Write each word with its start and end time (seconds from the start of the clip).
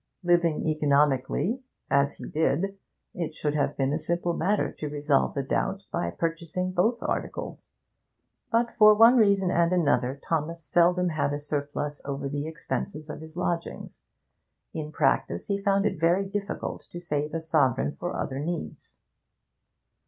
Living 0.23 0.67
economically 0.67 1.61
as 1.91 2.15
he 2.15 2.27
did, 2.27 2.75
it 3.13 3.35
should 3.35 3.53
have 3.53 3.77
been 3.77 3.93
a 3.93 3.99
simple 3.99 4.33
matter 4.33 4.71
to 4.71 4.87
resolve 4.89 5.35
the 5.35 5.43
doubt 5.43 5.83
by 5.91 6.09
purchasing 6.09 6.71
both 6.71 6.97
articles, 7.03 7.73
but, 8.51 8.71
for 8.73 8.95
one 8.95 9.15
reason 9.15 9.51
and 9.51 9.71
another, 9.71 10.19
Thomas 10.27 10.63
seldom 10.65 11.09
had 11.09 11.33
a 11.33 11.39
surplus 11.39 12.01
over 12.03 12.27
the 12.27 12.47
expenses 12.47 13.11
of 13.11 13.21
his 13.21 13.37
lodgings; 13.37 14.01
in 14.73 14.91
practice 14.91 15.45
he 15.45 15.61
found 15.61 15.85
it 15.85 15.99
very 15.99 16.25
difficult 16.25 16.87
to 16.91 16.99
save 16.99 17.35
a 17.35 17.39
sovereign 17.39 17.95
for 17.99 18.15
other 18.15 18.39
needs. 18.39 18.97